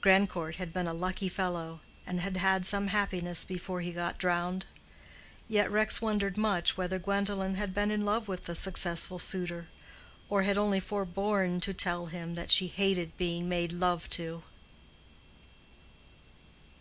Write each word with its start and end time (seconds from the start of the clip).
Grandcourt 0.00 0.56
had 0.56 0.72
been 0.72 0.88
a 0.88 0.92
lucky 0.92 1.28
fellow, 1.28 1.78
and 2.04 2.20
had 2.20 2.36
had 2.36 2.66
some 2.66 2.88
happiness 2.88 3.44
before 3.44 3.82
he 3.82 3.92
got 3.92 4.18
drowned. 4.18 4.66
Yet 5.46 5.70
Rex 5.70 6.02
wondered 6.02 6.36
much 6.36 6.76
whether 6.76 6.98
Gwendolen 6.98 7.54
had 7.54 7.72
been 7.72 7.92
in 7.92 8.04
love 8.04 8.26
with 8.26 8.46
the 8.46 8.56
successful 8.56 9.20
suitor, 9.20 9.68
or 10.28 10.42
had 10.42 10.58
only 10.58 10.80
forborne 10.80 11.60
to 11.60 11.72
tell 11.72 12.06
him 12.06 12.34
that 12.34 12.50
she 12.50 12.66
hated 12.66 13.16
being 13.16 13.48
made 13.48 13.70
love 13.70 14.08
to. 14.08 14.42